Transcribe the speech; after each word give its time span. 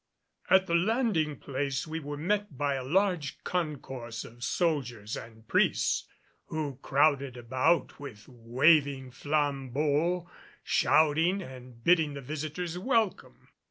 At 0.49 0.65
the 0.65 0.73
landing 0.73 1.37
place 1.37 1.85
we 1.85 1.99
were 1.99 2.17
met 2.17 2.57
by 2.57 2.73
a 2.73 2.83
large 2.83 3.37
concourse 3.43 4.23
of 4.25 4.43
soldiers 4.43 5.15
and 5.15 5.47
priests, 5.47 6.07
who 6.47 6.79
crowded 6.81 7.37
about 7.37 7.99
with 7.99 8.27
waving 8.27 9.11
flambeaux, 9.11 10.27
shouting 10.63 11.43
and 11.43 11.83
bidding 11.83 12.15
the 12.15 12.21
victors 12.21 12.79
welcome. 12.79 13.49